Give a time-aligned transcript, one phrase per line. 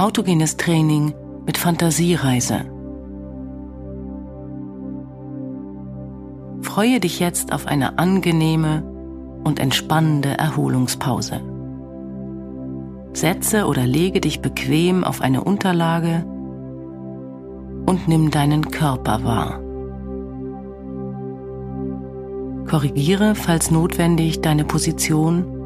[0.00, 1.12] Autogenes Training
[1.44, 2.60] mit Fantasiereise.
[6.62, 8.84] Freue dich jetzt auf eine angenehme
[9.42, 11.40] und entspannende Erholungspause.
[13.12, 16.24] Setze oder lege dich bequem auf eine Unterlage
[17.86, 19.60] und nimm deinen Körper wahr.
[22.68, 25.57] Korrigiere, falls notwendig, deine Position.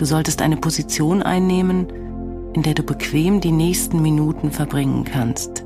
[0.00, 1.86] Du solltest eine Position einnehmen,
[2.54, 5.62] in der du bequem die nächsten Minuten verbringen kannst.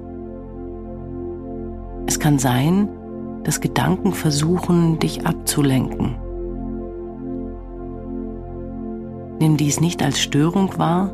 [2.07, 2.89] Es kann sein,
[3.45, 6.17] dass Gedanken versuchen, dich abzulenken.
[9.39, 11.13] Nimm dies nicht als Störung wahr.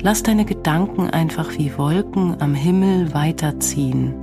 [0.00, 4.14] Lass deine Gedanken einfach wie Wolken am Himmel weiterziehen.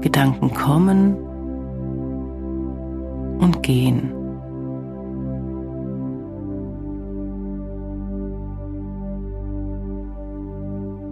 [0.00, 1.16] Gedanken kommen
[3.40, 4.12] und gehen.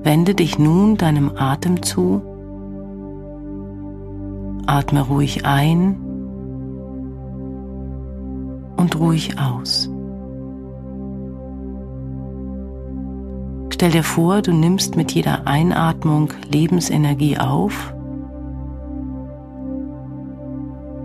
[0.02, 2.22] Wende dich nun deinem Atem zu.
[4.66, 5.96] Atme ruhig ein
[8.76, 9.90] und ruhig aus.
[13.70, 17.94] Stell dir vor, du nimmst mit jeder Einatmung Lebensenergie auf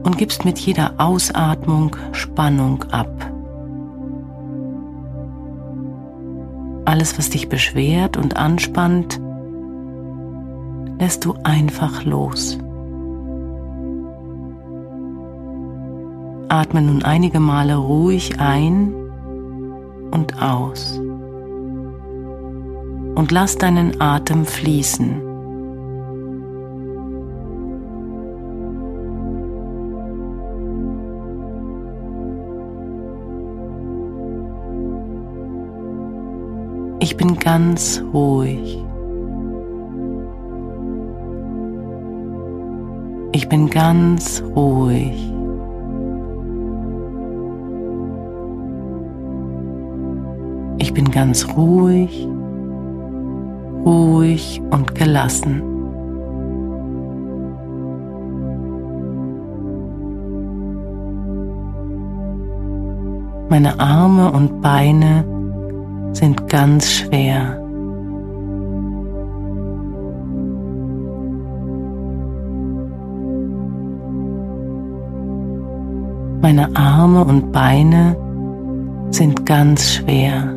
[0.03, 3.09] und gibst mit jeder Ausatmung Spannung ab.
[6.85, 9.19] Alles, was dich beschwert und anspannt,
[10.99, 12.57] lässt du einfach los.
[16.49, 18.93] Atme nun einige Male ruhig ein
[20.11, 20.99] und aus.
[23.15, 25.32] Und lass deinen Atem fließen.
[37.03, 38.81] Ich bin ganz ruhig.
[43.33, 45.33] Ich bin ganz ruhig.
[50.77, 52.25] Ich bin ganz ruhig,
[53.83, 55.61] ruhig und gelassen.
[63.49, 65.32] Meine Arme und Beine
[66.13, 67.59] sind ganz schwer.
[76.41, 78.17] Meine Arme und Beine
[79.11, 80.53] sind ganz schwer.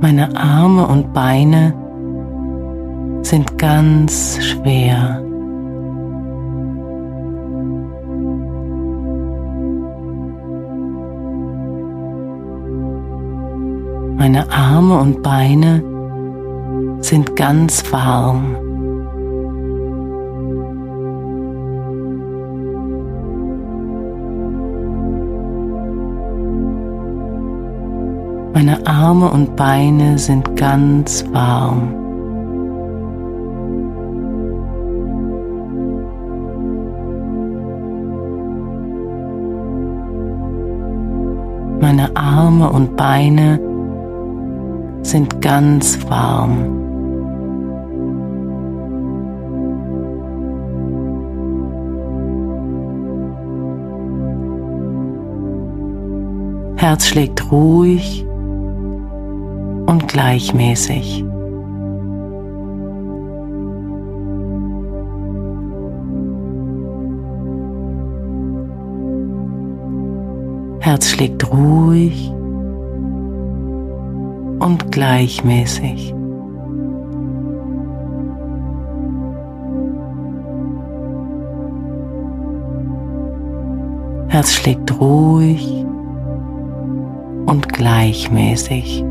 [0.00, 1.74] Meine Arme und Beine
[3.22, 5.22] sind ganz schwer.
[14.18, 15.80] Meine Arme und Beine
[17.00, 18.56] sind ganz warm.
[28.52, 31.94] Meine Arme und Beine sind ganz warm.
[41.80, 43.67] Meine Arme und Beine
[45.02, 46.88] sind ganz warm.
[56.76, 58.24] Herz schlägt ruhig
[59.86, 61.24] und gleichmäßig.
[70.80, 72.32] Herz schlägt ruhig
[74.60, 76.14] und gleichmäßig.
[84.28, 85.84] Herz schlägt ruhig
[87.46, 89.04] und gleichmäßig.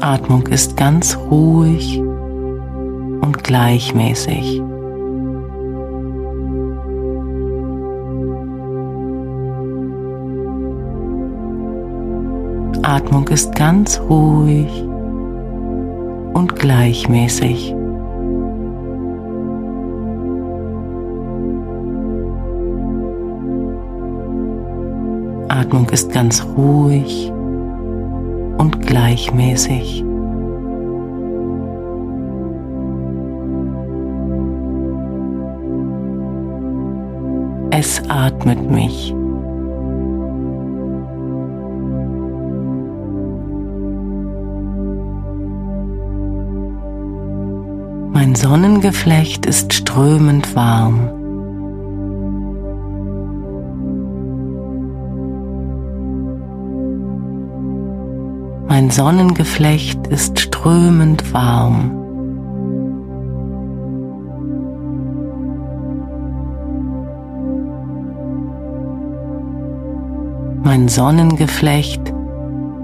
[0.00, 4.62] Atmung ist ganz ruhig und gleichmäßig.
[12.86, 14.70] Atmung ist ganz ruhig
[16.34, 17.74] und gleichmäßig.
[25.66, 27.32] Einatmung ist ganz ruhig
[28.58, 30.04] und gleichmäßig.
[37.70, 39.15] Es atmet mich.
[48.26, 51.08] Mein Sonnengeflecht ist strömend warm.
[58.66, 61.92] Mein Sonnengeflecht ist strömend warm.
[70.64, 72.12] Mein Sonnengeflecht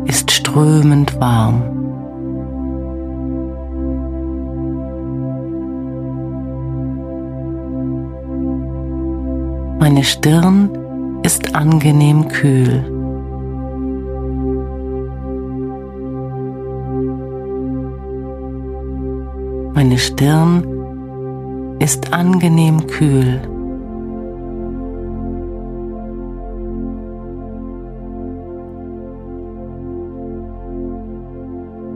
[0.05, 1.82] ist strömend warm.
[9.83, 10.71] Meine Stirn
[11.25, 12.85] ist angenehm kühl.
[19.75, 20.63] Meine Stirn
[21.81, 23.41] ist angenehm kühl.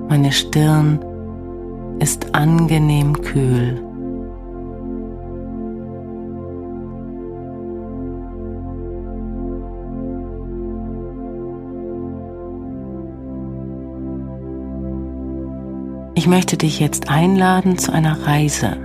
[0.09, 0.99] Meine Stirn
[2.00, 3.86] ist angenehm kühl.
[16.19, 18.79] Ich möchte dich jetzt einladen zu einer Reise.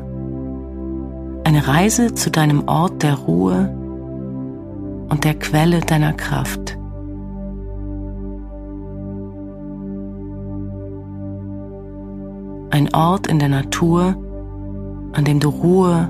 [1.45, 3.73] Eine Reise zu deinem Ort der Ruhe
[5.07, 6.77] und der Quelle deiner Kraft.
[12.69, 14.17] Ein Ort in der Natur,
[15.13, 16.09] an dem du Ruhe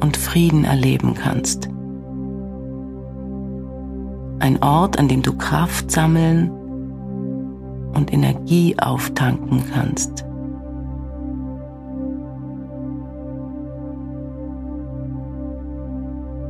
[0.00, 1.68] und Frieden erleben kannst.
[4.38, 6.50] Ein Ort, an dem du Kraft sammeln
[7.96, 10.24] und Energie auftanken kannst.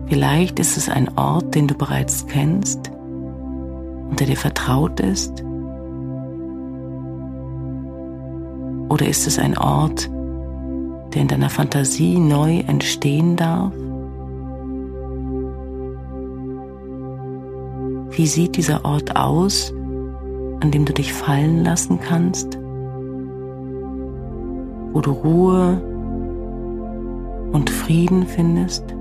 [0.09, 5.45] Vielleicht ist es ein Ort, den du bereits kennst und der dir vertraut ist.
[8.89, 10.09] Oder ist es ein Ort,
[11.13, 13.73] der in deiner Fantasie neu entstehen darf?
[18.17, 19.75] Wie sieht dieser Ort aus,
[20.61, 22.59] an dem du dich fallen lassen kannst,
[24.93, 25.81] wo du Ruhe
[27.53, 28.96] und Frieden findest.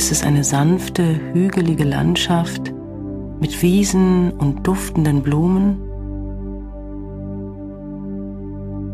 [0.00, 2.72] Ist es eine sanfte, hügelige Landschaft
[3.38, 5.76] mit Wiesen und duftenden Blumen?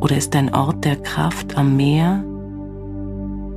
[0.00, 2.24] Oder ist ein Ort der Kraft am Meer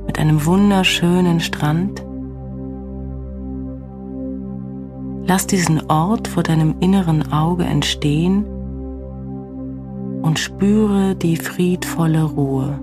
[0.06, 2.06] mit einem wunderschönen Strand?
[5.26, 8.44] Lass diesen Ort vor deinem inneren Auge entstehen
[10.22, 12.78] und spüre die friedvolle Ruhe.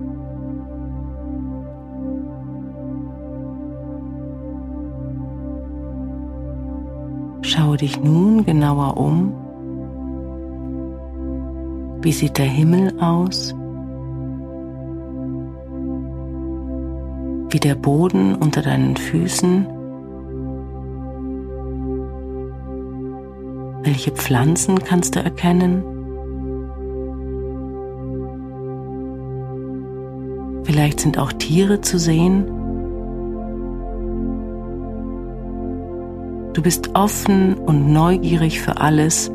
[7.48, 9.32] Schaue dich nun genauer um.
[12.02, 13.54] Wie sieht der Himmel aus?
[17.48, 19.66] Wie der Boden unter deinen Füßen?
[23.82, 25.82] Welche Pflanzen kannst du erkennen?
[30.64, 32.57] Vielleicht sind auch Tiere zu sehen.
[36.58, 39.30] Du bist offen und neugierig für alles,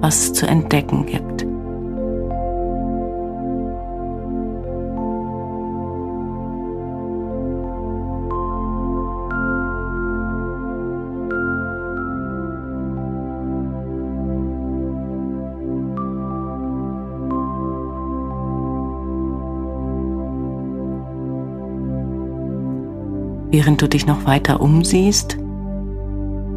[0.00, 1.42] was es zu entdecken gibt.
[23.50, 25.43] Während du dich noch weiter umsiehst,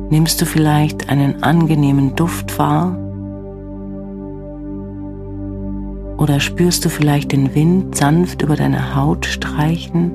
[0.09, 2.97] Nimmst du vielleicht einen angenehmen Duft wahr?
[6.17, 10.11] Oder spürst du vielleicht den Wind sanft über deine Haut streichen?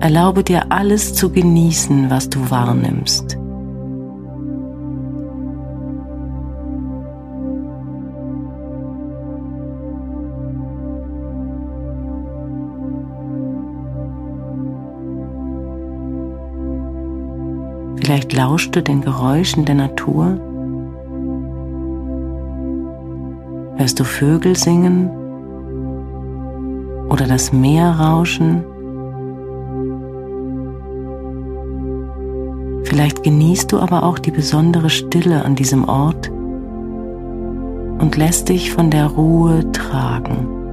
[0.00, 3.38] Erlaube dir alles zu genießen, was du wahrnimmst.
[18.14, 20.38] Vielleicht lauschst du den Geräuschen der Natur.
[23.76, 25.10] Hörst du Vögel singen
[27.10, 28.62] oder das Meer rauschen?
[32.84, 36.30] Vielleicht genießt du aber auch die besondere Stille an diesem Ort
[37.98, 40.63] und lässt dich von der Ruhe tragen.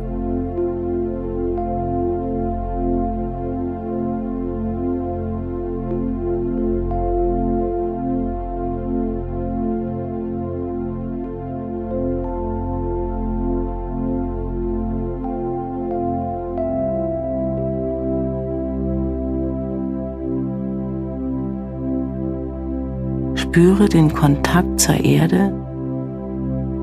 [23.51, 25.49] Spüre den Kontakt zur Erde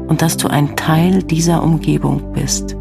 [0.06, 2.76] und dass du ein Teil dieser Umgebung bist.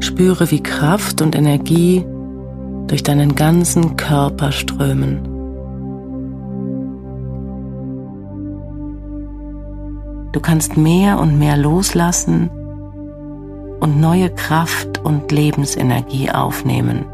[0.00, 2.06] Spüre, wie Kraft und Energie
[2.86, 5.24] durch deinen ganzen Körper strömen.
[10.32, 12.48] Du kannst mehr und mehr loslassen
[13.80, 17.06] und neue Kraft und Lebensenergie aufnehmen.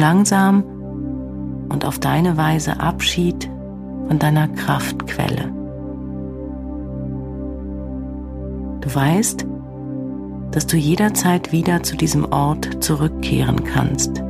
[0.00, 0.64] Langsam
[1.68, 3.48] und auf deine Weise Abschied
[4.08, 5.52] von deiner Kraftquelle.
[8.80, 9.46] Du weißt,
[10.50, 14.22] dass du jederzeit wieder zu diesem Ort zurückkehren kannst.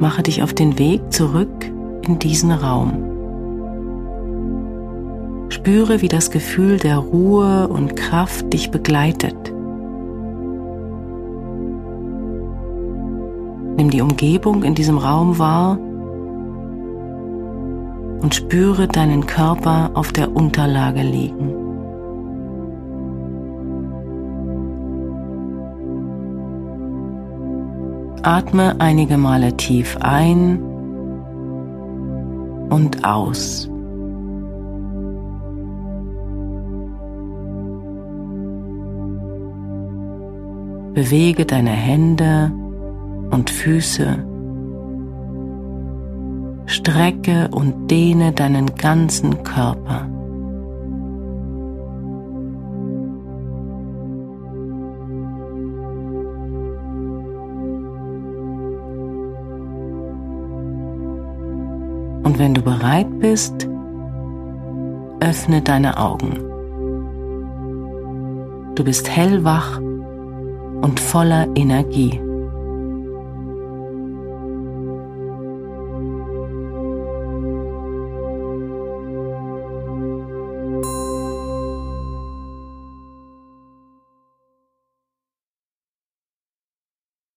[0.00, 1.70] Mache dich auf den Weg zurück
[2.06, 3.06] in diesen Raum.
[5.50, 9.36] Spüre, wie das Gefühl der Ruhe und Kraft dich begleitet.
[13.76, 15.78] Nimm die Umgebung in diesem Raum wahr
[18.22, 21.59] und spüre deinen Körper auf der Unterlage liegen.
[28.22, 30.58] Atme einige Male tief ein
[32.70, 33.68] und aus.
[40.92, 42.52] Bewege deine Hände
[43.30, 44.24] und Füße.
[46.66, 50.06] Strecke und dehne deinen ganzen Körper.
[62.40, 63.68] Wenn du bereit bist,
[65.20, 66.38] öffne deine Augen.
[68.74, 72.18] Du bist hellwach und voller Energie.